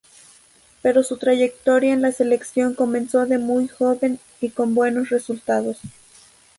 Pero 0.81 1.03
su 1.03 1.17
trayectoria 1.17 1.93
en 1.93 2.01
la 2.01 2.11
selección 2.11 2.73
comenzó 2.73 3.27
de 3.27 3.37
muy 3.37 3.67
joven 3.67 4.19
y 4.39 4.49
con 4.49 4.73
buenos 4.73 5.09
resultados. 5.09 5.77